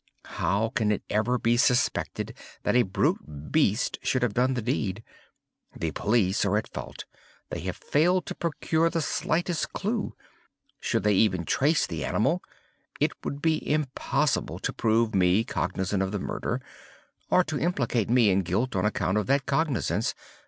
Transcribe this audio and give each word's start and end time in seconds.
How 0.25 0.69
can 0.69 0.91
it 0.91 1.03
ever 1.11 1.37
be 1.37 1.57
suspected 1.57 2.33
that 2.63 2.75
a 2.75 2.81
brute 2.81 3.51
beast 3.51 3.99
should 4.01 4.23
have 4.23 4.33
done 4.33 4.55
the 4.55 4.61
deed? 4.63 5.03
The 5.75 5.91
police 5.91 6.43
are 6.43 6.57
at 6.57 6.73
fault—they 6.73 7.59
have 7.59 7.77
failed 7.77 8.25
to 8.25 8.33
procure 8.33 8.89
the 8.89 8.99
slightest 9.03 9.73
clew. 9.73 10.15
Should 10.79 11.03
they 11.03 11.13
even 11.13 11.45
trace 11.45 11.85
the 11.85 12.03
animal, 12.03 12.41
it 12.99 13.11
would 13.23 13.43
be 13.43 13.61
impossible 13.71 14.57
to 14.57 14.73
prove 14.73 15.13
me 15.13 15.43
cognizant 15.43 16.01
of 16.01 16.11
the 16.11 16.17
murder, 16.17 16.63
or 17.29 17.43
to 17.43 17.59
implicate 17.59 18.09
me 18.09 18.31
in 18.31 18.41
guilt 18.41 18.75
on 18.75 18.85
account 18.87 19.19
of 19.19 19.27
that 19.27 19.45
cognizance. 19.45 20.15